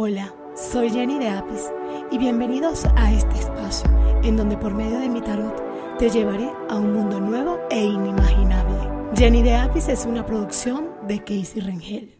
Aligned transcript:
Hola, 0.00 0.32
soy 0.54 0.90
Jenny 0.90 1.18
de 1.18 1.28
Apis 1.28 1.72
y 2.12 2.18
bienvenidos 2.18 2.84
a 2.94 3.12
este 3.12 3.34
espacio 3.34 3.90
en 4.22 4.36
donde 4.36 4.56
por 4.56 4.72
medio 4.72 5.00
de 5.00 5.08
mi 5.08 5.20
tarot 5.20 5.60
te 5.98 6.08
llevaré 6.08 6.48
a 6.68 6.76
un 6.76 6.92
mundo 6.92 7.18
nuevo 7.18 7.58
e 7.68 7.82
inimaginable. 7.82 8.78
Jenny 9.16 9.42
de 9.42 9.56
Apis 9.56 9.88
es 9.88 10.06
una 10.06 10.24
producción 10.24 10.90
de 11.08 11.18
Casey 11.18 11.60
Rengel. 11.60 12.16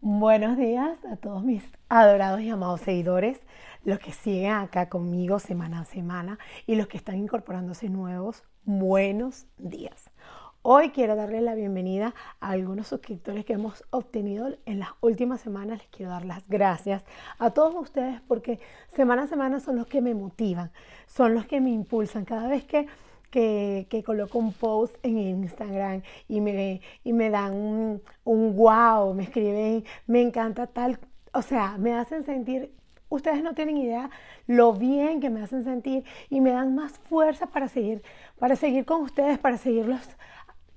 Buenos 0.00 0.56
días 0.56 0.98
a 1.08 1.14
todos 1.14 1.44
mis 1.44 1.62
adorados 1.88 2.40
y 2.40 2.50
amados 2.50 2.80
seguidores, 2.80 3.40
los 3.84 4.00
que 4.00 4.10
siguen 4.10 4.50
acá 4.50 4.88
conmigo 4.88 5.38
semana 5.38 5.82
a 5.82 5.84
semana 5.84 6.40
y 6.66 6.74
los 6.74 6.88
que 6.88 6.96
están 6.96 7.18
incorporándose 7.18 7.90
nuevos, 7.90 8.42
buenos 8.64 9.46
días. 9.56 10.10
Hoy 10.66 10.92
quiero 10.92 11.14
darle 11.14 11.42
la 11.42 11.54
bienvenida 11.54 12.14
a 12.40 12.52
algunos 12.52 12.86
suscriptores 12.86 13.44
que 13.44 13.52
hemos 13.52 13.84
obtenido 13.90 14.48
en 14.64 14.78
las 14.78 14.88
últimas 15.02 15.42
semanas. 15.42 15.80
Les 15.80 15.88
quiero 15.88 16.10
dar 16.10 16.24
las 16.24 16.48
gracias 16.48 17.04
a 17.38 17.50
todos 17.50 17.74
ustedes 17.74 18.22
porque 18.22 18.58
semana 18.96 19.24
a 19.24 19.26
semana 19.26 19.60
son 19.60 19.76
los 19.76 19.86
que 19.86 20.00
me 20.00 20.14
motivan, 20.14 20.72
son 21.06 21.34
los 21.34 21.44
que 21.44 21.60
me 21.60 21.68
impulsan. 21.68 22.24
Cada 22.24 22.48
vez 22.48 22.64
que, 22.64 22.86
que, 23.30 24.02
coloco 24.06 24.38
un 24.38 24.54
post 24.54 24.96
en 25.02 25.18
Instagram 25.18 26.00
y 26.28 26.40
me, 26.40 26.80
y 27.04 27.12
me 27.12 27.28
dan 27.28 27.52
un, 27.52 28.02
un 28.24 28.56
wow, 28.56 29.12
me 29.12 29.24
escriben, 29.24 29.84
me 30.06 30.22
encanta 30.22 30.66
tal, 30.66 30.98
o 31.34 31.42
sea, 31.42 31.76
me 31.76 31.92
hacen 31.92 32.24
sentir 32.24 32.72
ustedes 33.10 33.42
no 33.42 33.54
tienen 33.54 33.76
idea 33.76 34.10
lo 34.46 34.72
bien 34.72 35.20
que 35.20 35.30
me 35.30 35.42
hacen 35.42 35.62
sentir 35.62 36.04
y 36.30 36.40
me 36.40 36.50
dan 36.50 36.74
más 36.74 36.98
fuerza 36.98 37.46
para 37.46 37.68
seguir, 37.68 38.02
para 38.38 38.56
seguir 38.56 38.84
con 38.84 39.02
ustedes, 39.02 39.38
para 39.38 39.56
seguirlos 39.58 40.00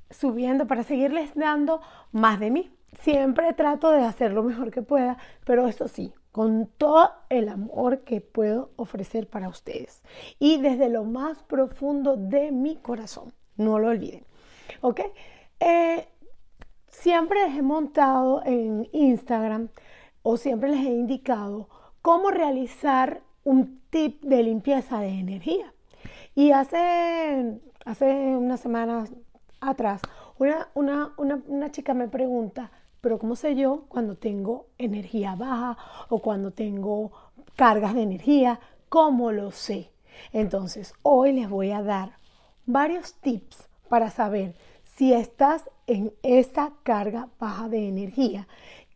subiendo 0.10 0.68
para 0.68 0.84
seguirles 0.84 1.34
dando 1.36 1.82
más 2.12 2.40
de 2.40 2.52
mí. 2.52 2.72
Siempre 3.02 3.54
trato 3.54 3.92
de 3.92 4.04
hacer 4.04 4.32
lo 4.32 4.44
mejor 4.44 4.72
que 4.72 4.82
pueda, 4.82 5.18
pero 5.46 5.68
eso 5.68 5.88
sí, 5.88 6.14
con 6.32 6.68
todo 6.78 7.12
el 7.30 7.50
amor 7.50 8.02
que 8.02 8.22
puedo 8.22 8.72
ofrecer 8.76 9.28
para 9.28 9.50
ustedes 9.50 10.04
y 10.40 10.62
desde 10.62 10.90
lo 10.90 11.04
más 11.04 11.44
profundo 11.44 12.16
de 12.16 12.52
mi 12.52 12.78
corazón. 12.78 13.34
No 13.56 13.80
lo 13.80 13.90
olviden. 13.90 14.24
¿Ok? 14.82 15.02
Eh, 15.60 16.08
siempre 16.88 17.48
les 17.48 17.58
he 17.58 17.62
montado 17.62 18.44
en 18.46 18.88
Instagram 18.92 19.70
o 20.22 20.38
siempre 20.38 20.70
les 20.70 20.86
he 20.86 20.92
indicado 20.92 21.70
cómo 22.02 22.32
realizar 22.32 23.22
un 23.44 23.82
tip 23.90 24.22
de 24.24 24.44
limpieza 24.44 25.00
de 25.00 25.10
energía. 25.10 25.74
Y 26.36 26.52
hace, 26.52 27.60
hace 27.86 28.06
unas 28.06 28.60
semanas 28.60 29.12
atrás, 29.70 30.02
una, 30.40 30.70
una, 30.74 31.14
una, 31.18 31.42
una 31.48 31.72
chica 31.72 31.94
me 31.94 32.08
pregunta, 32.08 32.72
pero 33.02 33.20
¿cómo 33.20 33.36
sé 33.36 33.56
yo 33.56 33.86
cuando 33.88 34.16
tengo 34.16 34.68
energía 34.78 35.36
baja 35.36 35.78
o 36.10 36.20
cuando 36.20 36.52
tengo 36.52 37.12
cargas 37.56 37.94
de 37.94 38.04
energía? 38.04 38.60
¿Cómo 38.90 39.32
lo 39.32 39.52
sé? 39.52 39.92
Entonces, 40.34 40.94
hoy 41.04 41.34
les 41.34 41.50
voy 41.50 41.72
a 41.72 41.84
dar 41.84 42.18
varios 42.66 43.14
tips 43.16 43.68
para 43.90 44.10
saber 44.10 44.56
si 44.84 45.14
estás 45.14 45.70
en 45.86 46.14
esa 46.24 46.74
carga 46.84 47.30
baja 47.40 47.70
de 47.70 47.88
energía 47.88 48.48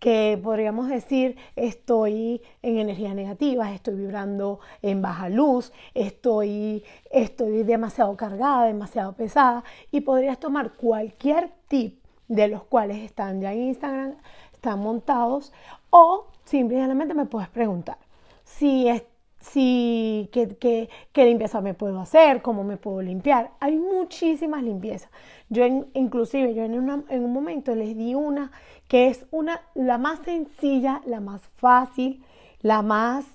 que 0.02 0.40
podríamos 0.44 0.90
decir 0.90 1.38
estoy 1.56 2.42
en 2.64 2.80
energía 2.80 3.14
negativa, 3.14 3.72
estoy 3.72 3.94
vibrando 3.94 4.60
en 4.82 5.00
baja 5.04 5.30
luz, 5.30 5.72
estoy, 5.94 6.84
estoy 7.12 7.62
demasiado 7.62 8.18
cargada, 8.18 8.66
demasiado 8.66 9.14
pesada 9.14 9.64
y 9.92 10.02
podrías 10.02 10.40
tomar 10.40 10.72
cualquier 10.72 11.52
tip 11.68 12.04
de 12.28 12.48
los 12.48 12.64
cuales 12.64 12.98
están 12.98 13.42
ya 13.42 13.54
en 13.54 13.62
Instagram, 13.62 14.16
están 14.52 14.80
montados 14.80 15.54
o 15.92 16.26
simplemente 16.46 17.14
me 17.14 17.28
puedes 17.28 17.50
preguntar 17.50 18.00
si 18.44 18.88
es 18.88 19.04
si 19.42 20.30
qué, 20.32 20.90
limpieza 21.16 21.62
me 21.62 21.74
puedo 21.74 22.00
hacer, 22.00 22.42
cómo 22.42 22.64
me 22.64 22.78
puedo 22.78 23.02
limpiar. 23.02 23.52
Hay 23.60 23.76
muchísimas 23.76 24.64
limpiezas. 24.64 25.12
Yo 25.50 25.66
inclusive 25.94 26.54
yo 26.54 26.64
en, 26.64 26.74
en, 27.10 27.26
un 27.26 27.34
momento 27.34 27.76
les 27.76 27.98
di 27.98 28.16
una 28.16 28.52
que 28.88 29.08
es 29.08 29.26
una 29.32 29.62
la 29.74 29.98
más 29.98 30.20
sencilla, 30.20 31.02
la 31.06 31.20
más 31.20 31.42
fácil, 31.58 32.24
la 32.62 32.82
más, 32.82 33.26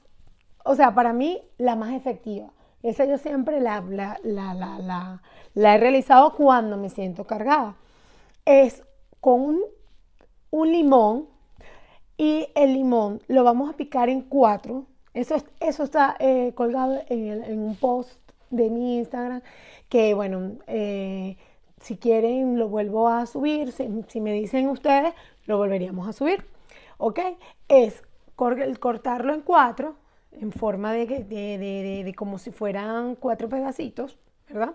o 0.64 0.74
sea, 0.74 0.94
para 0.94 1.12
mí 1.12 1.42
la 1.58 1.76
más 1.76 1.92
efectiva. 1.92 2.52
Esa 2.82 3.04
yo 3.04 3.18
siempre 3.18 3.60
la, 3.60 3.80
la, 3.80 4.18
la, 4.22 5.20
la 5.54 5.74
he 5.74 5.78
realizado 5.78 6.34
cuando 6.34 6.76
me 6.76 6.88
siento 6.88 7.24
cargada. 7.24 7.74
Es 8.44 8.84
con 9.20 9.58
un 10.50 10.72
limón 10.72 11.26
y 12.16 12.46
el 12.54 12.74
limón 12.74 13.20
lo 13.26 13.42
vamos 13.42 13.68
a 13.70 13.76
picar 13.76 14.08
en 14.08 14.22
cuatro 14.22 14.86
eso, 15.16 15.36
eso 15.60 15.82
está 15.82 16.14
eh, 16.18 16.52
colgado 16.54 17.02
en, 17.08 17.58
un 17.58 17.74
post 17.76 18.20
de 18.50 18.68
mi 18.68 18.98
Instagram 18.98 19.40
que, 19.88 20.12
bueno, 20.12 20.58
eh, 20.66 21.38
si 21.80 21.96
quieren 21.96 22.58
lo 22.58 22.68
vuelvo 22.68 23.08
a 23.08 23.24
subir, 23.24 23.72
si, 23.72 24.20
me 24.20 24.34
dicen 24.34 24.68
ustedes, 24.68 25.14
lo 25.46 25.56
volveríamos 25.56 26.06
a 26.06 26.12
subir. 26.12 26.44
¿Ok? 26.98 27.20
Es 27.66 28.02
cortarlo 28.34 29.32
en 29.32 29.40
cuatro, 29.40 29.96
en 30.32 30.52
forma 30.52 30.92
de, 30.92 31.06
de, 31.06 32.14
como 32.14 32.36
si 32.36 32.50
fueran 32.50 33.14
cuatro 33.14 33.48
pedacitos, 33.48 34.18
¿verdad? 34.48 34.74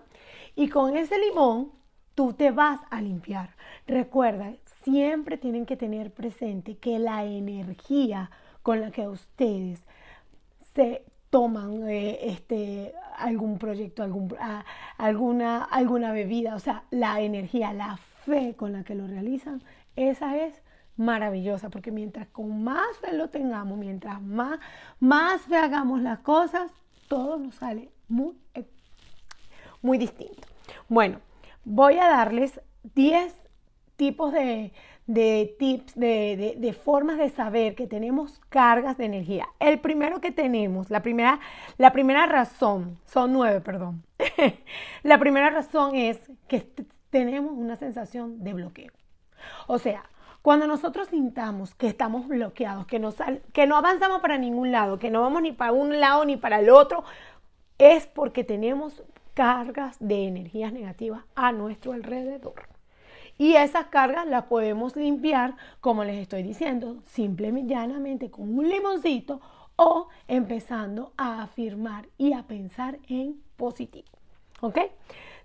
Y 0.56 0.68
con 0.70 0.96
ese 0.96 1.18
limón 1.18 1.70
tú 2.16 2.32
te 2.32 2.50
vas 2.50 2.80
a 2.90 3.00
limpiar. 3.00 3.50
Recuerda, 3.86 4.54
siempre 4.82 5.36
tienen 5.36 5.66
que 5.66 5.76
tener 5.76 6.12
presente 6.12 6.76
que 6.78 6.98
la 6.98 7.24
energía 7.24 8.32
con 8.64 8.80
la 8.80 8.90
que 8.90 9.06
ustedes 9.06 9.84
se 10.74 11.04
toman 11.30 11.88
eh, 11.88 12.18
este, 12.22 12.94
algún 13.16 13.58
proyecto, 13.58 14.02
algún, 14.02 14.34
alguna, 14.98 15.64
alguna 15.64 16.12
bebida, 16.12 16.54
o 16.54 16.58
sea, 16.58 16.84
la 16.90 17.20
energía, 17.20 17.72
la 17.72 17.96
fe 18.24 18.54
con 18.56 18.72
la 18.72 18.84
que 18.84 18.94
lo 18.94 19.06
realizan, 19.06 19.62
esa 19.96 20.36
es 20.36 20.62
maravillosa, 20.96 21.70
porque 21.70 21.90
mientras 21.90 22.28
con 22.28 22.62
más 22.62 22.96
fe 23.00 23.14
lo 23.14 23.30
tengamos, 23.30 23.78
mientras 23.78 24.20
más, 24.20 24.60
más 25.00 25.40
fe 25.42 25.56
hagamos 25.56 26.02
las 26.02 26.18
cosas, 26.20 26.70
todo 27.08 27.38
nos 27.38 27.54
sale 27.54 27.90
muy, 28.08 28.36
muy 29.80 29.98
distinto. 29.98 30.46
Bueno, 30.88 31.20
voy 31.64 31.98
a 31.98 32.08
darles 32.08 32.60
10 32.94 33.34
tipos 33.96 34.32
de, 34.32 34.72
de 35.06 35.56
tips, 35.58 35.94
de, 35.96 36.76
formas 36.84 37.18
de 37.18 37.28
saber 37.28 37.74
que 37.74 37.86
tenemos 37.86 38.40
cargas 38.48 38.96
de 38.96 39.06
energía. 39.06 39.48
El 39.58 39.80
primero 39.80 40.20
que 40.20 40.30
tenemos, 40.30 40.90
la 40.90 41.02
primera, 41.02 41.40
la 41.78 41.92
primera 41.92 42.26
razón, 42.26 42.98
son 43.04 43.32
nueve, 43.32 43.60
perdón. 43.60 44.04
la 45.02 45.18
primera 45.18 45.50
razón 45.50 45.94
es 45.96 46.20
que 46.48 46.66
tenemos 47.10 47.52
una 47.52 47.76
sensación 47.76 48.42
de 48.42 48.54
bloqueo. 48.54 48.92
O 49.66 49.78
sea, 49.78 50.04
cuando 50.40 50.66
nosotros 50.66 51.08
sintamos 51.08 51.74
que 51.74 51.88
estamos 51.88 52.26
bloqueados, 52.26 52.86
que 52.86 52.98
no, 52.98 53.12
que 53.52 53.66
no 53.66 53.76
avanzamos 53.76 54.20
para 54.20 54.38
ningún 54.38 54.72
lado, 54.72 54.98
que 54.98 55.10
no 55.10 55.20
vamos 55.20 55.42
ni 55.42 55.52
para 55.52 55.72
un 55.72 56.00
lado 56.00 56.24
ni 56.24 56.36
para 56.36 56.60
el 56.60 56.70
otro, 56.70 57.04
es 57.78 58.06
porque 58.06 58.44
tenemos 58.44 59.02
cargas 59.34 59.96
de 59.98 60.26
energías 60.26 60.72
negativas 60.72 61.24
a 61.34 61.52
nuestro 61.52 61.92
alrededor. 61.92 62.71
Y 63.38 63.54
esas 63.54 63.86
cargas 63.86 64.26
las 64.26 64.44
podemos 64.44 64.94
limpiar, 64.96 65.56
como 65.80 66.04
les 66.04 66.20
estoy 66.20 66.42
diciendo, 66.42 66.98
simplemente 67.06 68.30
con 68.30 68.56
un 68.58 68.68
limoncito 68.68 69.40
o 69.76 70.08
empezando 70.28 71.12
a 71.16 71.42
afirmar 71.42 72.08
y 72.18 72.32
a 72.32 72.44
pensar 72.44 72.98
en 73.08 73.42
positivo. 73.56 74.08
¿Ok? 74.60 74.78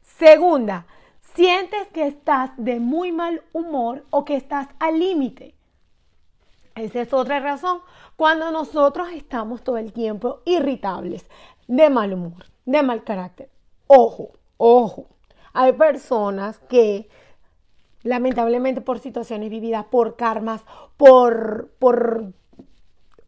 Segunda, 0.02 0.86
sientes 1.34 1.88
que 1.90 2.08
estás 2.08 2.52
de 2.58 2.80
muy 2.80 3.12
mal 3.12 3.44
humor 3.54 4.06
o 4.10 4.26
que 4.26 4.36
estás 4.36 4.68
al 4.80 5.00
límite. 5.00 5.56
Esa 6.76 7.02
es 7.02 7.14
otra 7.14 7.40
razón. 7.40 7.82
Cuando 8.16 8.52
nosotros 8.52 9.10
estamos 9.14 9.64
todo 9.64 9.78
el 9.78 9.92
tiempo 9.94 10.42
irritables, 10.46 11.28
de 11.68 11.90
mal 11.90 12.14
humor, 12.14 12.46
de 12.66 12.84
mal 12.84 13.04
carácter. 13.04 13.50
Ojo, 13.88 14.34
ojo. 14.58 15.08
Hay 15.54 15.74
personas 15.74 16.60
que 16.70 17.10
lamentablemente 18.04 18.82
por 18.82 19.00
situaciones 19.00 19.50
vividas, 19.50 19.86
por 19.86 20.16
karmas, 20.16 20.64
por, 20.98 21.72
por, 21.80 22.34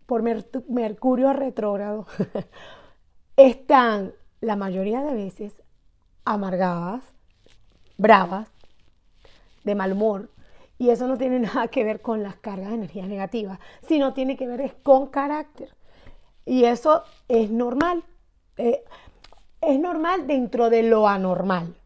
por 0.05 0.23
Mercurio 0.67 1.33
retrógrado, 1.33 2.05
están 3.37 4.13
la 4.41 4.55
mayoría 4.55 5.01
de 5.03 5.13
veces 5.13 5.61
amargadas, 6.25 7.03
bravas, 7.97 8.49
de 9.63 9.75
mal 9.75 9.93
humor. 9.93 10.29
Y 10.77 10.91
eso 10.91 11.07
no 11.07 11.17
tiene 11.17 11.39
nada 11.39 11.67
que 11.67 11.83
ver 11.83 12.01
con 12.01 12.23
las 12.23 12.35
cargas 12.37 12.69
de 12.69 12.75
energía 12.75 13.05
negativa, 13.05 13.59
sino 13.87 14.13
tiene 14.13 14.37
que 14.37 14.47
ver 14.47 14.77
con 14.83 15.07
carácter. 15.07 15.75
Y 16.45 16.63
eso 16.63 17.03
es 17.27 17.51
normal. 17.51 18.03
Eh, 18.57 18.83
es 19.61 19.79
normal 19.79 20.25
dentro 20.25 20.69
de 20.69 20.83
lo 20.83 21.07
anormal 21.07 21.78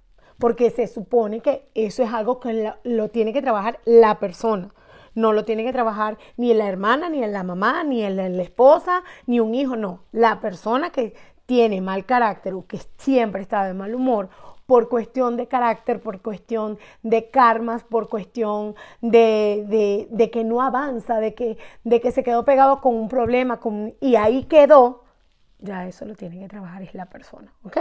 porque 0.43 0.71
se 0.71 0.87
supone 0.87 1.39
que 1.39 1.69
eso 1.73 2.03
es 2.03 2.11
algo 2.11 2.41
que 2.41 2.73
lo, 2.83 3.09
tiene 3.11 3.31
que 3.31 3.41
trabajar 3.41 3.79
la 3.85 4.19
persona. 4.19 4.73
no 5.15 5.31
lo 5.31 5.45
tiene 5.45 5.63
que 5.63 5.71
trabajar 5.71 6.17
ni 6.35 6.53
la 6.53 6.67
hermana, 6.67 7.07
ni 7.07 7.25
la 7.25 7.43
mamá, 7.43 7.85
ni 7.85 8.03
en 8.03 8.17
la 8.17 8.43
esposa, 8.43 9.03
ni 9.25 9.39
un 9.39 9.55
hijo, 9.55 9.77
no. 9.77 10.01
La 10.11 10.41
persona 10.41 10.89
que 10.89 11.13
tiene 11.45 11.79
mal 11.79 12.05
carácter 12.05 12.55
o 12.55 12.67
que 12.67 12.77
siempre 12.97 13.41
está 13.41 13.63
de 13.63 13.73
mal 13.73 13.95
humor 13.95 14.27
por 14.65 14.89
cuestión 14.89 15.37
de 15.37 15.47
carácter, 15.47 16.01
por 16.01 16.21
cuestión 16.21 16.77
de 17.03 17.29
karmas, 17.29 17.85
por 17.85 18.09
cuestión 18.09 18.75
de, 18.99 20.29
que 20.33 20.43
no 20.43 20.61
avanza, 20.61 21.21
de 21.21 21.35
que, 21.35 21.57
se 22.11 22.21
quedó 22.21 22.43
pegado 22.43 22.81
con 22.81 22.95
un 22.95 23.07
problema 23.07 23.61
y 24.01 24.17
ahí 24.17 24.43
quedó, 24.43 25.05
ya 25.59 25.87
eso 25.87 26.03
lo 26.03 26.15
tiene 26.15 26.37
que 26.37 26.49
trabajar 26.49 26.81
es 26.81 26.93
la 26.93 27.05
persona, 27.05 27.53
¿ok? 27.63 27.77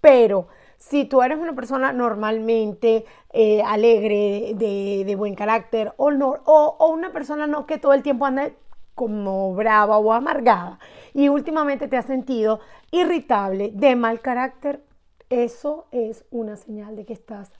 Pero 0.00 0.46
si 0.78 1.04
tú 1.04 1.22
eres 1.22 1.38
una 1.38 1.54
persona 1.54 1.92
normalmente 1.92 3.04
eh, 3.32 3.62
alegre, 3.62 4.54
de, 4.54 5.14
buen 5.16 5.34
carácter, 5.34 5.92
o, 5.96 6.10
no, 6.10 6.36
o, 6.44 6.76
o 6.78 6.88
una 6.88 7.12
persona 7.12 7.46
no 7.46 7.66
que 7.66 7.78
todo 7.78 7.92
el 7.92 8.02
tiempo 8.02 8.24
anda 8.24 8.50
como 8.94 9.54
brava 9.54 9.98
o 9.98 10.12
amargada 10.12 10.80
y 11.14 11.28
últimamente 11.28 11.86
te 11.86 11.96
has 11.96 12.06
sentido 12.06 12.60
irritable, 12.90 13.70
de 13.74 13.94
mal 13.96 14.20
carácter, 14.20 14.82
eso 15.30 15.86
es 15.92 16.24
una 16.30 16.56
señal 16.56 16.96
de 16.96 17.04
que 17.04 17.12
estás 17.12 17.52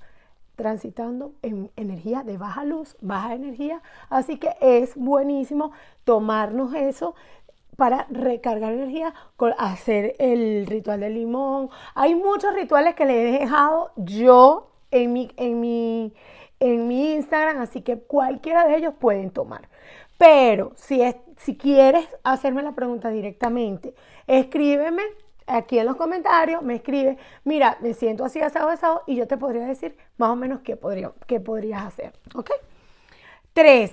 transitando 0.59 1.35
en 1.43 1.71
energía 1.77 2.25
de 2.25 2.37
baja 2.37 2.65
luz, 2.65 2.97
baja 3.01 3.35
energía. 3.35 3.81
Así 4.11 4.39
que 4.39 4.57
es 4.61 4.97
buenísimo 4.97 5.71
tomarnos 6.03 6.75
eso 6.75 7.15
para 7.79 8.09
recargar 8.11 8.73
energía, 8.73 9.15
hacer 9.57 10.17
el 10.19 10.67
ritual 10.67 10.99
del 10.99 11.15
limón. 11.15 11.71
Hay 11.95 12.17
muchos 12.17 12.53
rituales 12.53 12.97
que 12.97 13.05
le 13.05 13.29
he 13.29 13.39
dejado 13.39 13.93
yo 13.95 14.73
en 14.91 15.13
mi, 15.13 15.31
en 15.37 15.61
mi, 15.61 16.13
en 16.59 16.89
mi 16.89 17.13
Instagram, 17.15 17.61
así 17.61 17.83
que 17.83 18.01
cualquiera 18.01 18.67
de 18.67 18.79
ellos 18.79 18.95
pueden 18.99 19.31
tomar. 19.31 19.69
Pero 20.19 20.73
si, 20.75 21.03
es, 21.03 21.15
si 21.37 21.57
quieres 21.57 22.05
hacerme 22.25 22.63
la 22.63 22.73
pregunta 22.73 23.11
directamente, 23.11 23.95
escríbeme 24.27 25.05
aquí 25.47 25.79
en 25.79 25.87
los 25.87 25.95
comentarios, 25.95 26.63
me 26.63 26.75
escribe, 26.75 27.17
mira, 27.45 27.79
me 27.81 27.95
siento 27.95 28.25
así 28.25 28.41
asado, 28.41 28.71
asado, 28.71 29.05
y 29.07 29.15
yo 29.15 29.29
te 29.29 29.37
podría 29.37 29.65
decir 29.67 29.97
más 30.17 30.31
o 30.31 30.37
menos 30.37 30.63
qué, 30.63 30.75
podría, 30.75 31.13
qué 31.29 31.39
podrías 31.39 31.85
hacer. 31.85 32.13
¿Ok? 32.35 32.51
Tres, 33.53 33.93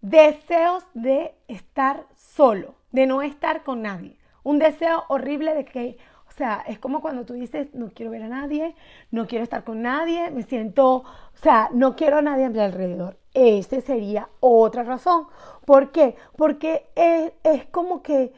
deseos 0.00 0.86
de 0.94 1.34
estar 1.46 2.06
solo, 2.16 2.74
de 2.92 3.06
no 3.06 3.22
estar 3.22 3.62
con 3.62 3.82
nadie. 3.82 4.16
Un 4.42 4.58
deseo 4.58 5.04
horrible 5.08 5.54
de 5.54 5.64
que, 5.64 5.98
o 6.28 6.32
sea, 6.32 6.64
es 6.66 6.78
como 6.78 7.00
cuando 7.00 7.24
tú 7.24 7.34
dices, 7.34 7.74
no 7.74 7.90
quiero 7.90 8.12
ver 8.12 8.22
a 8.22 8.28
nadie, 8.28 8.74
no 9.10 9.26
quiero 9.26 9.44
estar 9.44 9.64
con 9.64 9.82
nadie, 9.82 10.30
me 10.30 10.42
siento, 10.42 10.96
o 10.96 11.04
sea, 11.34 11.68
no 11.72 11.96
quiero 11.96 12.18
a 12.18 12.22
nadie 12.22 12.44
a 12.44 12.50
mi 12.50 12.60
alrededor. 12.60 13.18
Ese 13.34 13.80
sería 13.80 14.28
otra 14.40 14.82
razón. 14.82 15.26
¿Por 15.64 15.90
qué? 15.92 16.16
Porque 16.36 16.86
es, 16.94 17.32
es 17.44 17.66
como 17.66 18.02
que 18.02 18.32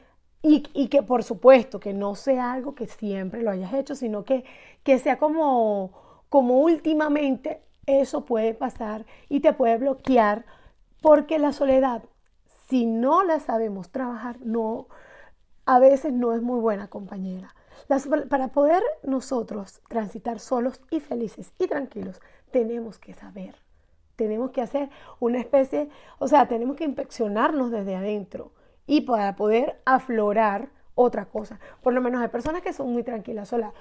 y, 0.47 0.89
que 0.89 1.03
por 1.03 1.25
supuesto 1.25 1.81
que 1.81 1.95
no 1.95 2.15
sea 2.15 2.53
algo 2.53 2.75
que 2.75 2.87
siempre 2.87 3.43
lo 3.43 3.51
hayas 3.51 3.73
hecho, 3.73 3.95
sino 3.95 4.25
que, 4.25 4.45
que 4.83 4.99
sea 4.99 5.19
como, 5.19 5.93
como 6.29 6.59
últimamente 6.59 7.63
eso 7.87 8.27
puede 8.27 8.53
pasar 8.53 9.07
y 9.31 9.41
te 9.41 9.55
puede 9.55 9.79
bloquear 9.79 10.45
porque 11.01 11.39
la 11.39 11.53
soledad, 11.53 12.03
si 12.75 12.87
no 12.87 13.23
la 13.23 13.39
sabemos 13.39 13.91
trabajar, 13.91 14.37
no, 14.41 14.89
a 15.65 15.79
veces 15.79 16.13
no 16.13 16.33
es 16.33 16.43
muy 16.43 16.59
buena 16.59 16.89
compañera. 16.89 17.55
para 18.29 18.49
poder 18.49 18.83
nosotros 19.05 19.81
transitar 19.89 20.41
solos 20.41 20.81
y 20.91 20.99
felices 20.99 21.53
y 21.61 21.69
tranquilos, 21.69 22.21
tenemos 22.51 22.99
que 22.99 23.15
saber, 23.15 23.55
tenemos 24.17 24.51
que 24.51 24.61
hacer 24.61 24.91
una 25.21 25.39
especie, 25.39 25.89
o 26.19 26.27
sea, 26.27 26.49
tenemos 26.49 26.75
que 26.75 26.83
inspeccionarnos 26.83 27.71
desde 27.71 27.95
adentro 27.95 28.51
y 28.89 29.03
para 29.03 29.37
poder 29.37 29.81
aflorar 29.85 30.71
otra 30.97 31.27
cosa. 31.27 31.61
Por 31.81 31.95
lo 31.95 32.01
menos 32.01 32.23
hay 32.23 32.29
personas 32.29 32.63
que 32.63 32.73
son 32.73 32.93
muy 32.93 33.05
tranquilas 33.05 33.51
solas. 33.51 33.73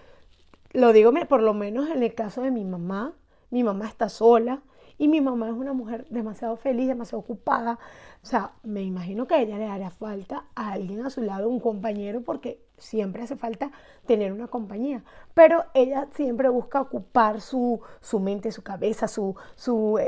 Lo 0.72 0.94
digo 0.94 1.12
por 1.28 1.42
lo 1.42 1.56
menos 1.56 1.90
en 1.90 2.04
el 2.04 2.14
caso 2.14 2.44
de 2.44 2.52
mi 2.52 2.64
mamá. 2.64 3.14
Mi 3.50 3.64
mamá 3.64 3.88
está 3.88 4.08
sola 4.08 4.62
y 4.98 5.08
mi 5.08 5.22
mamá 5.22 5.48
es 5.48 5.54
una 5.54 5.74
mujer 5.74 6.06
demasiado 6.10 6.56
feliz, 6.56 6.88
demasiado 6.88 7.20
ocupada. 7.20 7.80
O 8.22 8.26
sea, 8.26 8.52
me 8.64 8.82
imagino 8.84 9.28
que 9.28 9.36
a 9.36 9.42
ella 9.42 9.58
le 9.58 9.66
haría 9.66 9.90
falta 9.90 10.46
a 10.56 10.72
alguien 10.74 11.06
a 11.06 11.10
su 11.10 11.22
lado, 11.22 11.50
un 11.50 11.60
compañero, 11.60 12.22
porque 12.22 12.64
siempre 12.78 13.24
hace 13.24 13.36
falta 13.36 13.72
tener 14.06 14.32
una 14.32 14.48
compañía. 14.48 15.04
Pero 15.34 15.66
ella 15.74 16.08
siempre 16.16 16.50
busca 16.50 16.82
ocupar 16.82 17.42
su, 17.42 17.82
su 18.02 18.20
mente, 18.20 18.52
su 18.52 18.64
cabeza, 18.64 19.08
su... 19.08 19.36
su 19.56 20.00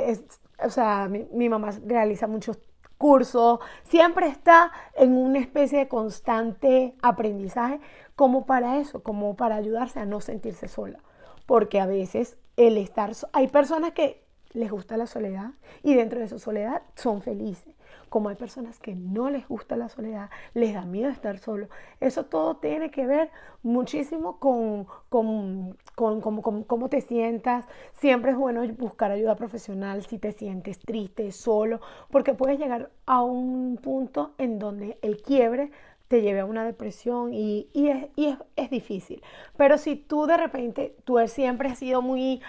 o 0.64 0.70
sea, 0.70 1.10
mi, 1.10 1.50
mamá 1.50 1.72
realiza 1.86 2.28
muchos 2.28 2.58
curso, 2.98 3.60
siempre 3.84 4.28
está 4.28 4.72
en 4.94 5.18
una 5.18 5.40
especie 5.40 5.80
de 5.80 5.88
constante 5.88 6.96
aprendizaje 7.02 7.80
como 8.16 8.46
para 8.46 8.80
eso, 8.80 9.04
como 9.04 9.36
para 9.36 9.56
ayudarse 9.56 10.00
a 10.00 10.06
no 10.06 10.22
sentirse 10.22 10.68
sola. 10.68 11.00
Porque 11.46 11.80
a 11.80 11.86
veces 11.86 12.38
el 12.58 12.78
estar, 12.78 13.12
hay 13.34 13.48
personas 13.48 13.92
que 13.92 14.25
les 14.56 14.72
gusta 14.72 14.98
la 14.98 15.06
soledad 15.06 15.52
y 15.84 15.94
dentro 15.94 16.20
de 16.20 16.28
su 16.28 16.40
soledad 16.40 16.82
son 16.96 17.22
felices 17.22 17.76
como 18.16 18.30
hay 18.30 18.36
personas 18.36 18.80
que 18.80 18.96
no 18.96 19.30
les 19.30 19.46
gusta 19.48 19.76
la 19.76 19.90
soledad, 19.90 20.30
les 20.54 20.74
da 20.74 20.86
miedo 20.86 21.10
estar 21.10 21.38
solo. 21.38 21.68
Eso 22.00 22.26
todo 22.26 22.56
tiene 22.56 22.92
que 22.92 23.06
ver 23.06 23.30
muchísimo 23.62 24.40
con, 24.40 24.88
con, 25.10 25.76
cómo 25.96 26.90
te 26.90 27.02
sientas. 27.02 27.66
Siempre 27.94 28.32
es 28.32 28.38
bueno 28.38 28.66
buscar 28.78 29.12
ayuda 29.12 29.36
profesional 29.36 30.06
si 30.06 30.18
te 30.18 30.32
sientes 30.32 30.80
triste, 30.80 31.32
solo, 31.32 31.82
porque 32.10 32.34
puedes 32.34 32.60
llegar 32.60 32.90
a 33.06 33.22
un 33.22 33.78
punto 33.84 34.32
en 34.38 34.60
donde 34.60 34.98
el 35.02 35.22
quiebre 35.22 35.72
te 36.08 36.22
lleve 36.22 36.40
a 36.40 36.46
una 36.46 36.64
depresión 36.64 37.34
y, 37.34 37.68
es, 37.74 38.08
y 38.16 38.28
es, 38.28 38.38
es 38.56 38.70
difícil. 38.70 39.22
Pero 39.58 39.78
si 39.78 39.96
tú 39.96 40.28
de 40.28 40.38
repente, 40.38 40.96
tú 41.04 41.18
siempre 41.28 41.70
has 41.70 41.80
sido 41.80 42.02
muy 42.02 42.42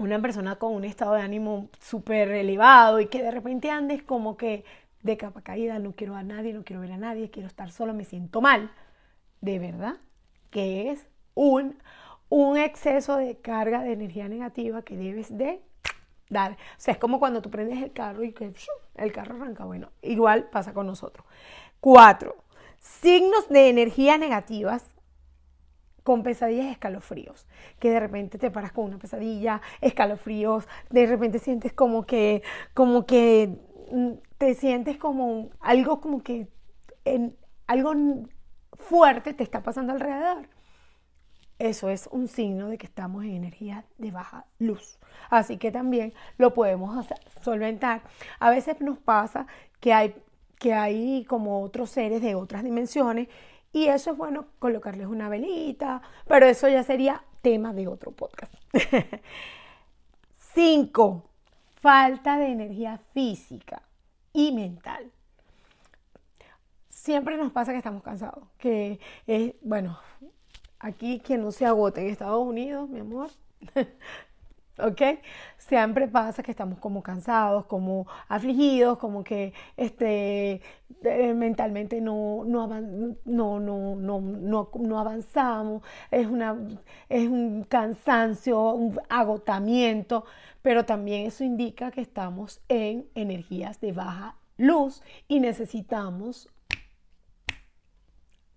una 0.00 0.20
persona 0.20 0.56
con 0.56 0.74
un 0.74 0.84
estado 0.84 1.14
de 1.14 1.22
ánimo 1.22 1.68
súper 1.80 2.30
elevado 2.30 3.00
y 3.00 3.06
que 3.06 3.22
de 3.22 3.30
repente 3.30 3.70
andes 3.70 4.02
como 4.02 4.36
que 4.36 4.64
de 5.02 5.16
capa 5.16 5.42
caída, 5.42 5.78
no 5.78 5.92
quiero 5.92 6.14
a 6.14 6.22
nadie, 6.22 6.52
no 6.52 6.64
quiero 6.64 6.82
ver 6.82 6.92
a 6.92 6.96
nadie, 6.96 7.30
quiero 7.30 7.48
estar 7.48 7.70
solo, 7.70 7.94
me 7.94 8.04
siento 8.04 8.40
mal. 8.40 8.70
De 9.40 9.58
verdad 9.58 9.96
que 10.50 10.90
es 10.90 11.06
un, 11.34 11.78
un 12.28 12.58
exceso 12.58 13.16
de 13.16 13.38
carga 13.38 13.82
de 13.82 13.92
energía 13.92 14.28
negativa 14.28 14.82
que 14.82 14.96
debes 14.96 15.36
de 15.36 15.62
dar. 16.28 16.52
O 16.52 16.56
sea, 16.78 16.92
es 16.92 16.98
como 16.98 17.18
cuando 17.18 17.40
tú 17.42 17.50
prendes 17.50 17.82
el 17.82 17.92
carro 17.92 18.24
y 18.24 18.32
que 18.32 18.52
el 18.96 19.12
carro 19.12 19.36
arranca. 19.36 19.64
Bueno, 19.64 19.90
igual 20.02 20.48
pasa 20.50 20.74
con 20.74 20.86
nosotros. 20.86 21.26
Cuatro, 21.80 22.36
signos 22.78 23.48
de 23.48 23.68
energía 23.68 24.18
negativas 24.18 24.84
con 26.02 26.22
pesadillas 26.22 26.66
escalofríos, 26.66 27.46
que 27.78 27.90
de 27.90 28.00
repente 28.00 28.38
te 28.38 28.50
paras 28.50 28.72
con 28.72 28.86
una 28.86 28.98
pesadilla, 28.98 29.60
escalofríos, 29.80 30.66
de 30.90 31.06
repente 31.06 31.38
sientes 31.38 31.72
como 31.72 32.04
que, 32.04 32.42
como 32.74 33.06
que 33.06 33.58
mm, 33.90 34.12
te 34.38 34.54
sientes 34.54 34.96
como 34.96 35.50
algo 35.60 36.00
como 36.00 36.22
que 36.22 36.48
en, 37.04 37.36
algo 37.66 37.92
fuerte 38.72 39.32
te 39.32 39.44
está 39.44 39.62
pasando 39.62 39.92
alrededor. 39.92 40.48
Eso 41.60 41.90
es 41.90 42.08
un 42.10 42.26
signo 42.26 42.68
de 42.68 42.78
que 42.78 42.86
estamos 42.86 43.22
en 43.22 43.32
energía 43.32 43.84
de 43.98 44.10
baja 44.10 44.46
luz. 44.58 44.98
Así 45.28 45.58
que 45.58 45.70
también 45.70 46.14
lo 46.38 46.54
podemos 46.54 47.06
solventar. 47.42 48.02
A 48.38 48.50
veces 48.50 48.80
nos 48.80 48.98
pasa 48.98 49.46
que 49.78 49.92
hay, 49.92 50.14
que 50.58 50.72
hay 50.72 51.24
como 51.26 51.62
otros 51.62 51.90
seres 51.90 52.22
de 52.22 52.34
otras 52.34 52.64
dimensiones 52.64 53.28
y 53.72 53.86
eso 53.86 54.12
es 54.12 54.16
bueno 54.16 54.46
colocarles 54.58 55.06
una 55.06 55.28
velita, 55.28 56.02
pero 56.26 56.46
eso 56.46 56.68
ya 56.68 56.82
sería 56.82 57.22
tema 57.42 57.72
de 57.72 57.88
otro 57.88 58.10
podcast. 58.10 58.52
Cinco, 60.54 61.24
falta 61.80 62.36
de 62.38 62.48
energía 62.48 62.98
física 63.12 63.82
y 64.32 64.52
mental. 64.52 65.10
Siempre 66.88 67.36
nos 67.36 67.52
pasa 67.52 67.72
que 67.72 67.78
estamos 67.78 68.02
cansados, 68.02 68.44
que 68.58 69.00
es, 69.26 69.54
bueno, 69.62 69.98
aquí 70.78 71.20
quien 71.20 71.42
no 71.42 71.52
se 71.52 71.64
agote 71.64 72.00
en 72.00 72.08
Estados 72.08 72.44
Unidos, 72.44 72.88
mi 72.88 73.00
amor, 73.00 73.30
¿ok? 74.82 75.20
Siempre 75.56 76.08
pasa 76.08 76.42
que 76.42 76.50
estamos 76.50 76.78
como 76.78 77.02
cansados, 77.02 77.66
como 77.66 78.06
afligidos, 78.28 78.98
como 78.98 79.22
que 79.24 79.52
este, 79.76 80.60
eh, 81.02 81.34
mentalmente 81.34 82.00
no, 82.00 82.44
no, 82.44 82.66
no, 83.24 83.60
no, 83.60 84.70
no, 84.74 84.98
avanzamos, 84.98 85.82
es, 86.10 86.26
una, 86.26 86.56
es 87.08 87.28
un 87.28 87.64
cansancio, 87.64 88.72
un 88.72 89.00
agotamiento, 89.08 90.24
pero 90.62 90.84
también 90.84 91.26
eso 91.26 91.44
indica 91.44 91.90
que 91.90 92.00
estamos 92.00 92.60
en 92.68 93.08
energías 93.14 93.80
de 93.80 93.92
baja 93.92 94.36
luz 94.56 95.02
y 95.26 95.40
necesitamos 95.40 96.48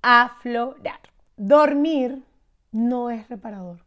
aflorar. 0.01 0.99
Dormir 1.37 2.23
no 2.71 3.09
es 3.09 3.27
reparador. 3.29 3.79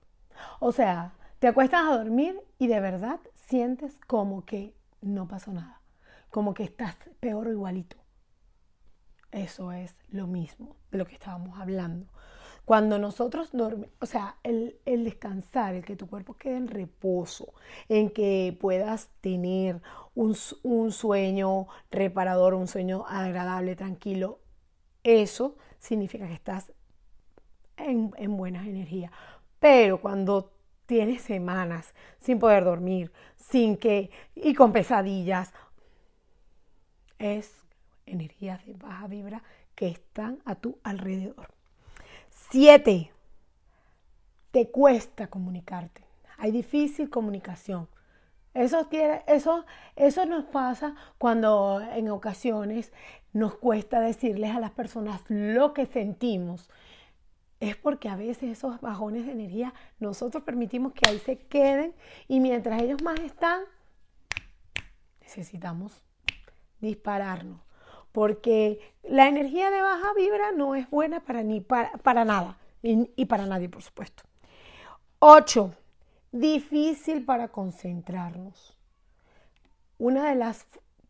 O 0.60 0.72
sea, 0.72 1.12
te 1.46 1.50
acuestas 1.50 1.86
a 1.86 1.96
dormir 1.96 2.40
y 2.58 2.66
de 2.66 2.80
verdad 2.80 3.20
sientes 3.46 4.00
como 4.08 4.44
que 4.44 4.74
no 5.00 5.28
pasó 5.28 5.52
nada. 5.52 5.80
como 6.28 6.54
que 6.54 6.64
estás 6.64 6.96
peor 7.20 7.46
o 7.46 7.52
igualito. 7.52 7.96
Eso 9.30 9.70
es 9.70 9.94
lo 10.08 10.26
mismo 10.26 10.74
de 10.90 10.98
lo 10.98 11.06
que 11.06 11.14
estábamos 11.14 11.56
hablando. 11.60 12.08
Cuando 12.64 12.98
nosotros 12.98 13.50
dormimos, 13.52 13.94
o 14.00 14.06
sea, 14.06 14.38
el, 14.42 14.80
descansar, 14.84 15.76
el 15.76 15.84
que 15.84 15.94
tu 15.94 16.08
cuerpo 16.08 16.34
quede 16.34 16.56
en 16.56 16.66
reposo, 16.66 17.54
en 17.88 18.10
que 18.10 18.58
puedas 18.60 19.10
tener 19.20 19.80
un, 20.16 20.36
un 20.64 20.90
sueño 20.90 21.68
reparador, 21.92 22.54
un 22.54 22.66
sueño 22.66 23.04
agradable, 23.06 23.76
tranquilo, 23.76 24.40
eso 25.04 25.56
significa 25.78 26.26
que 26.26 26.34
estás 26.34 26.72
en, 27.76 28.10
en 28.16 28.36
buenas 28.36 28.66
energías. 28.66 29.12
Pero 29.60 30.00
cuando 30.00 30.55
tienes 30.86 31.22
semanas 31.22 31.94
sin 32.18 32.38
poder 32.38 32.64
dormir, 32.64 33.12
sin 33.36 33.76
que, 33.76 34.10
y 34.34 34.54
con 34.54 34.72
pesadillas, 34.72 35.52
es 37.18 37.52
energías 38.06 38.64
de 38.66 38.74
baja 38.74 39.06
vibra 39.06 39.42
que 39.74 39.88
están 39.88 40.38
a 40.44 40.54
tu 40.54 40.78
alrededor. 40.82 41.50
Siete, 42.30 43.12
te 44.50 44.70
cuesta 44.70 45.26
comunicarte. 45.26 46.04
Hay 46.38 46.50
difícil 46.50 47.10
comunicación. 47.10 47.88
Eso, 48.54 48.88
eso, 49.26 49.66
eso 49.96 50.24
nos 50.24 50.44
pasa 50.44 50.94
cuando 51.18 51.82
en 51.92 52.08
ocasiones 52.08 52.90
nos 53.34 53.54
cuesta 53.56 54.00
decirles 54.00 54.56
a 54.56 54.60
las 54.60 54.70
personas 54.70 55.20
lo 55.28 55.74
que 55.74 55.84
sentimos. 55.84 56.70
Es 57.66 57.74
porque 57.74 58.08
a 58.08 58.14
veces 58.14 58.44
esos 58.44 58.80
bajones 58.80 59.26
de 59.26 59.32
energía 59.32 59.74
nosotros 59.98 60.44
permitimos 60.44 60.92
que 60.92 61.10
ahí 61.10 61.18
se 61.18 61.36
queden 61.36 61.96
y 62.28 62.38
mientras 62.38 62.80
ellos 62.80 63.02
más 63.02 63.18
están, 63.18 63.62
necesitamos 65.20 66.04
dispararnos 66.80 67.60
porque 68.12 68.94
la 69.02 69.26
energía 69.26 69.72
de 69.72 69.82
baja 69.82 70.14
vibra 70.16 70.52
no 70.52 70.76
es 70.76 70.88
buena 70.88 71.18
para, 71.24 71.42
ni 71.42 71.60
para, 71.60 72.24
nada 72.24 72.56
y, 72.84 73.10
y, 73.16 73.24
para 73.24 73.46
nadie, 73.46 73.68
por 73.68 73.82
supuesto. 73.82 74.22
8. 75.18 75.74
Difícil 76.30 77.24
para 77.24 77.48
concentrarnos. 77.48 78.78
Una 79.98 80.28
de 80.28 80.36
las 80.36 80.68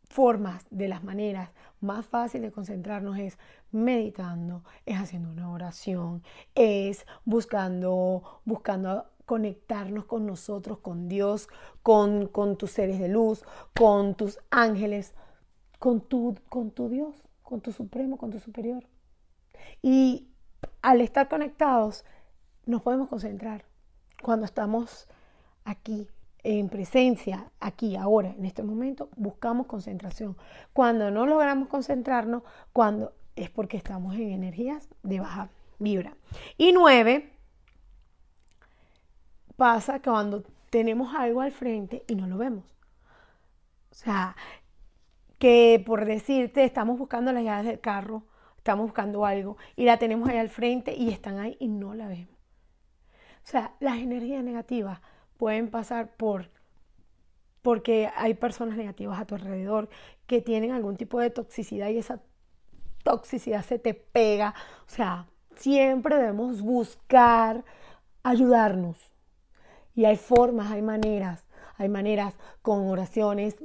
formas, 0.08 0.64
de 0.70 0.88
las 0.88 1.04
maneras 1.04 1.50
más 1.80 2.06
fáciles 2.06 2.50
de 2.50 2.54
concentrarnos 2.54 3.18
es 3.18 3.38
meditando, 3.70 4.64
es 4.86 4.98
haciendo 4.98 5.30
una 5.30 5.50
oración, 5.50 6.22
es 6.54 7.06
buscando, 7.24 8.40
buscando 8.44 9.06
conectarnos 9.26 10.04
con 10.04 10.24
nosotros, 10.26 10.78
con 10.78 11.08
Dios, 11.08 11.48
con, 11.82 12.28
con 12.28 12.56
tus 12.56 12.70
seres 12.70 12.98
de 12.98 13.08
luz, 13.08 13.44
con 13.74 14.14
tus 14.14 14.38
ángeles 14.50 15.14
con 15.78 16.00
tu, 16.00 16.36
con 16.48 16.70
tu 16.70 16.88
Dios, 16.88 17.14
con 17.42 17.60
tu 17.60 17.72
Supremo, 17.72 18.16
con 18.16 18.30
tu 18.30 18.38
Superior. 18.38 18.84
Y 19.82 20.28
al 20.82 21.00
estar 21.00 21.28
conectados, 21.28 22.04
nos 22.64 22.82
podemos 22.82 23.08
concentrar. 23.08 23.64
Cuando 24.22 24.46
estamos 24.46 25.06
aquí, 25.64 26.08
en 26.48 26.68
presencia, 26.68 27.50
aquí, 27.58 27.96
ahora, 27.96 28.30
en 28.30 28.44
este 28.44 28.62
momento, 28.62 29.08
buscamos 29.16 29.66
concentración. 29.66 30.36
Cuando 30.72 31.10
no 31.10 31.26
logramos 31.26 31.68
concentrarnos, 31.68 32.44
cuando 32.72 33.12
es 33.34 33.50
porque 33.50 33.76
estamos 33.76 34.14
en 34.14 34.30
energías 34.30 34.88
de 35.02 35.18
baja 35.18 35.50
vibra. 35.80 36.16
Y 36.56 36.70
nueve, 36.70 37.32
pasa 39.56 40.00
cuando 40.00 40.44
tenemos 40.70 41.16
algo 41.16 41.40
al 41.40 41.50
frente 41.50 42.04
y 42.06 42.14
no 42.14 42.28
lo 42.28 42.38
vemos. 42.38 42.64
O 43.90 43.94
sea, 43.94 44.36
que 45.40 45.82
por 45.84 46.04
decirte, 46.04 46.62
estamos 46.62 46.96
buscando 46.96 47.32
las 47.32 47.42
llaves 47.42 47.66
del 47.66 47.80
carro, 47.80 48.22
estamos 48.58 48.86
buscando 48.86 49.26
algo 49.26 49.56
y 49.74 49.84
la 49.84 49.98
tenemos 49.98 50.28
ahí 50.28 50.38
al 50.38 50.48
frente 50.48 50.94
y 50.94 51.10
están 51.10 51.40
ahí 51.40 51.56
y 51.58 51.66
no 51.66 51.92
la 51.94 52.06
vemos. 52.06 52.36
O 53.42 53.48
sea, 53.48 53.74
las 53.80 53.98
energías 53.98 54.44
negativas 54.44 55.00
pueden 55.36 55.70
pasar 55.70 56.16
por 56.16 56.50
porque 57.62 58.08
hay 58.14 58.34
personas 58.34 58.76
negativas 58.76 59.18
a 59.18 59.24
tu 59.24 59.34
alrededor 59.34 59.88
que 60.28 60.40
tienen 60.40 60.70
algún 60.70 60.96
tipo 60.96 61.18
de 61.18 61.30
toxicidad 61.30 61.88
y 61.88 61.98
esa 61.98 62.20
toxicidad 63.02 63.64
se 63.64 63.80
te 63.80 63.92
pega. 63.92 64.54
O 64.86 64.90
sea, 64.90 65.26
siempre 65.56 66.16
debemos 66.16 66.62
buscar 66.62 67.64
ayudarnos. 68.22 68.96
Y 69.96 70.04
hay 70.04 70.16
formas, 70.16 70.70
hay 70.70 70.82
maneras, 70.82 71.44
hay 71.76 71.88
maneras 71.88 72.34
con 72.62 72.86
oraciones, 72.86 73.56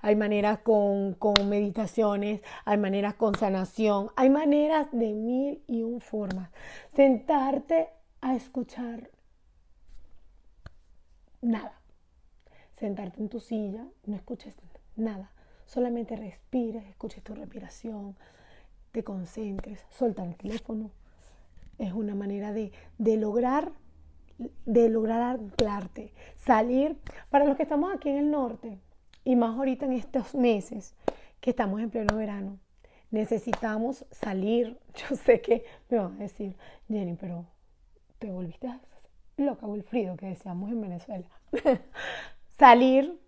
hay 0.00 0.14
maneras 0.14 0.58
con, 0.58 1.16
meditaciones, 1.48 2.42
hay 2.64 2.78
maneras 2.78 3.14
con 3.14 3.34
sanación, 3.34 4.10
hay 4.16 4.28
maneras 4.28 4.88
de 4.92 5.14
mil 5.14 5.62
y 5.66 5.82
un 5.82 6.00
formas. 6.00 6.50
Sentarte 6.94 7.88
a 8.20 8.34
escuchar 8.34 9.10
nada. 11.40 11.80
Sentarte 12.76 13.20
en 13.20 13.28
tu 13.28 13.40
silla, 13.40 13.86
no 14.06 14.16
escuches 14.16 14.54
nada. 14.96 15.32
Solamente 15.66 16.16
respires, 16.16 16.86
escuches 16.86 17.22
tu 17.22 17.34
respiración, 17.34 18.16
te 18.92 19.04
concentres, 19.04 19.84
suelta 19.90 20.24
el 20.24 20.36
teléfono. 20.36 20.90
Es 21.78 21.92
una 21.92 22.14
manera 22.14 22.52
de, 22.52 22.72
de 22.98 23.16
lograr 23.16 23.72
de 24.66 24.88
lograr 24.88 25.22
anclarte, 25.22 26.12
salir. 26.36 26.96
Para 27.30 27.44
los 27.44 27.56
que 27.56 27.64
estamos 27.64 27.92
aquí 27.92 28.08
en 28.08 28.18
el 28.18 28.30
norte, 28.30 28.78
y 29.24 29.36
más 29.36 29.56
ahorita 29.56 29.84
en 29.86 29.92
estos 29.92 30.34
meses 30.34 30.94
que 31.40 31.50
estamos 31.50 31.80
en 31.80 31.90
pleno 31.90 32.16
verano, 32.16 32.58
necesitamos 33.10 34.06
salir. 34.10 34.78
Yo 34.94 35.16
sé 35.16 35.40
que 35.40 35.64
me 35.88 35.98
van 35.98 36.14
a 36.14 36.20
decir, 36.20 36.56
Jenny, 36.88 37.14
pero 37.14 37.46
te 38.18 38.30
volviste 38.30 38.68
loca, 39.38 39.66
Wilfrido, 39.66 40.16
que 40.16 40.26
decíamos 40.26 40.70
en 40.70 40.80
Venezuela. 40.80 41.28
salir 42.58 43.20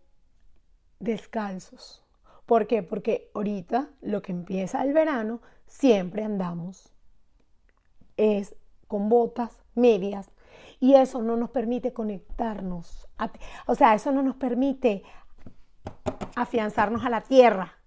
descalzos. 0.99 2.05
¿Por 2.47 2.67
qué? 2.67 2.83
Porque 2.83 3.31
ahorita 3.35 3.91
lo 4.01 4.23
que 4.23 4.33
empieza 4.33 4.83
el 4.83 4.93
verano, 4.93 5.41
siempre 5.67 6.25
andamos 6.25 6.93
es 8.17 8.55
con 8.87 9.09
botas, 9.09 9.63
medias, 9.75 10.31
y 10.81 10.95
eso 10.95 11.23
no 11.23 11.37
nos 11.37 11.51
permite 11.51 11.93
conectarnos. 11.93 13.09
o 13.67 13.75
sea, 13.75 13.95
eso 13.95 14.13
no 14.13 14.23
nos 14.23 14.37
permite 14.37 15.05
afianzarnos 16.35 17.05
a 17.05 17.11
la 17.11 17.21
tierra. 17.21 17.79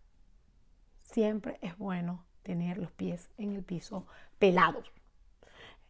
Siempre 1.01 1.59
es 1.61 1.77
bueno 1.77 2.25
tener 2.43 2.77
los 2.77 2.91
pies 2.91 3.29
en 3.37 3.53
el 3.53 3.63
piso 3.63 4.07
pelados, 4.39 4.91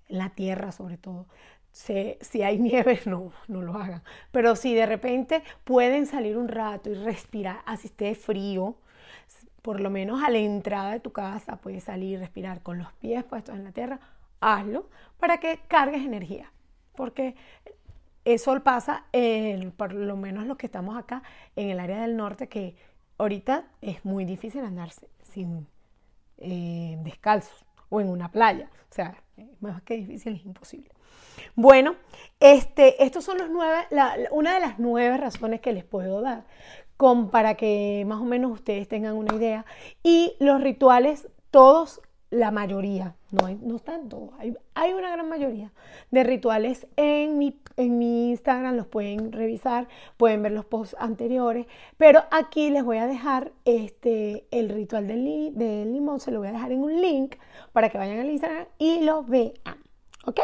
en 0.08 0.18
la 0.18 0.30
tierra 0.32 0.72
sobre 0.72 0.98
todo. 0.98 1.28
Si, 1.74 2.42
hay 2.44 2.60
nieve, 2.60 3.02
no, 3.06 3.34
no 3.48 3.62
lo 3.62 3.74
hagan. 3.76 4.04
Pero 4.32 4.56
si 4.56 4.74
de 4.74 4.86
repente 4.86 5.44
pueden 5.66 6.06
salir 6.06 6.38
un 6.38 6.48
rato 6.48 6.90
y 6.90 6.94
respirar, 6.94 7.62
así 7.66 7.88
esté 7.88 8.16
frío, 8.16 8.78
por 9.62 9.80
lo 9.80 9.90
menos 9.90 10.24
a 10.24 10.30
la 10.30 10.38
entrada 10.38 10.92
de 10.92 11.00
tu 11.00 11.12
casa 11.12 11.56
puedes 11.56 11.86
salir 11.86 12.12
y 12.12 12.18
respirar 12.18 12.62
con 12.62 12.78
los 12.78 12.92
pies 12.94 13.24
puestos 13.24 13.56
en 13.56 13.64
la 13.64 13.72
tierra, 13.72 14.00
hazlo 14.40 14.90
para 15.18 15.40
que 15.40 15.60
cargues 15.68 16.06
energía. 16.06 16.52
Porque 16.96 17.36
eso 18.26 18.62
pasa, 18.62 19.06
por 19.78 19.94
lo 19.94 20.16
menos 20.16 20.46
los 20.46 20.58
que 20.58 20.68
estamos 20.68 20.98
acá 20.98 21.24
en 21.56 21.70
el 21.70 21.80
área 21.80 22.02
del 22.02 22.16
norte, 22.16 22.48
que 22.48 22.76
ahorita 23.18 23.66
es 23.82 24.06
muy 24.06 24.26
difícil 24.26 24.64
andarse 24.64 25.08
sin 25.24 25.68
eh, 26.38 26.98
descalzos 27.04 27.66
o 27.90 28.02
en 28.02 28.10
una 28.10 28.32
playa. 28.32 28.70
O 28.92 28.94
sea, 28.94 29.16
más 29.60 29.82
que 29.84 29.96
difícil 29.96 30.36
es 30.36 30.46
imposible. 30.46 30.90
Bueno, 31.56 31.96
este, 32.40 33.04
estos 33.04 33.24
son 33.24 33.38
los 33.38 33.50
nueve, 33.50 33.88
una 34.32 34.56
de 34.56 34.60
las 34.60 34.80
nueve 34.80 35.18
razones 35.18 35.62
que 35.62 35.74
les 35.74 35.84
puedo 35.84 36.22
dar 36.22 36.46
con, 36.98 37.30
para 37.30 37.56
que 37.56 38.04
más 38.08 38.20
o 38.22 38.26
menos 38.26 38.52
ustedes 38.52 38.88
tengan 38.88 39.16
una 39.16 39.36
idea. 39.36 39.66
Y 40.04 40.36
los 40.40 40.62
rituales, 40.62 41.28
todos 41.52 42.02
la 42.30 42.50
mayoría, 42.50 43.16
no, 43.30 43.48
no 43.62 43.76
están 43.76 44.10
todos, 44.10 44.32
hay, 44.40 44.56
hay, 44.74 44.94
una 44.94 45.12
gran 45.12 45.30
mayoría 45.30 45.72
de 46.10 46.24
rituales 46.24 46.88
en 46.96 47.38
mi, 47.38 47.60
en 47.78 48.00
mi 48.00 48.32
Instagram, 48.32 48.76
los 48.76 48.88
pueden 48.88 49.32
revisar, 49.32 49.88
pueden 50.18 50.42
ver 50.42 50.54
los 50.54 50.66
posts 50.66 50.96
anteriores, 51.00 51.68
pero 51.96 52.24
aquí 52.32 52.72
les 52.72 52.84
voy 52.84 52.98
a 52.98 53.06
dejar 53.06 53.52
este, 53.66 54.48
el 54.50 54.70
ritual 54.70 55.08
del, 55.08 55.52
del 55.54 55.94
limón, 55.94 56.20
se 56.20 56.32
lo 56.32 56.40
voy 56.40 56.48
a 56.48 56.54
dejar 56.54 56.72
en 56.72 56.82
un 56.82 57.00
link 57.00 57.36
para 57.72 57.90
que 57.90 58.00
vayan 58.00 58.18
al 58.18 58.32
Instagram 58.32 58.66
y 58.80 59.02
lo 59.02 59.24
vean, 59.24 59.78
¿ok? 60.26 60.40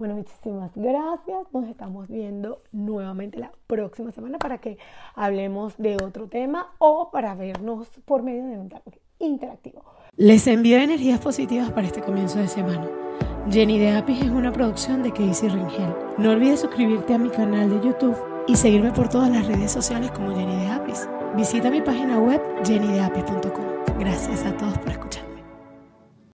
Bueno, 0.00 0.14
muchísimas 0.14 0.70
gracias. 0.74 1.52
Nos 1.52 1.68
estamos 1.68 2.08
viendo 2.08 2.62
nuevamente 2.72 3.38
la 3.38 3.52
próxima 3.66 4.10
semana 4.12 4.38
para 4.38 4.56
que 4.56 4.78
hablemos 5.14 5.76
de 5.76 5.96
otro 6.02 6.26
tema 6.26 6.72
o 6.78 7.10
para 7.10 7.34
vernos 7.34 7.86
por 8.06 8.22
medio 8.22 8.46
de 8.46 8.58
un 8.58 8.72
interactivo. 9.18 9.84
Les 10.16 10.46
envío 10.46 10.78
energías 10.78 11.20
positivas 11.20 11.70
para 11.72 11.86
este 11.86 12.00
comienzo 12.00 12.38
de 12.38 12.48
semana. 12.48 12.88
Jenny 13.50 13.78
de 13.78 13.90
Apis 13.90 14.22
es 14.22 14.30
una 14.30 14.50
producción 14.50 15.02
de 15.02 15.12
Casey 15.12 15.50
Ringel. 15.50 15.94
No 16.16 16.30
olvides 16.30 16.60
suscribirte 16.60 17.12
a 17.12 17.18
mi 17.18 17.28
canal 17.28 17.68
de 17.68 17.86
YouTube 17.86 18.16
y 18.46 18.56
seguirme 18.56 18.92
por 18.92 19.10
todas 19.10 19.28
las 19.28 19.46
redes 19.48 19.70
sociales 19.70 20.12
como 20.12 20.34
Jenny 20.34 20.64
de 20.64 20.68
Apis. 20.68 21.06
Visita 21.36 21.70
mi 21.70 21.82
página 21.82 22.18
web 22.18 22.40
jennydeapis.com. 22.64 23.98
Gracias 23.98 24.46
a 24.46 24.56
todos 24.56 24.78
por 24.78 24.92
escuchar. 24.92 25.29